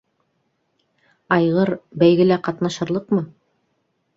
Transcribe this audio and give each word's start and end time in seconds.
Айғыр... 1.35 1.73
бәйгелә 2.05 2.41
ҡатнашырлыҡмы? 2.49 3.25